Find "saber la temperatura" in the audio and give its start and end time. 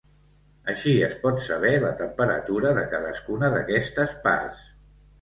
1.49-2.75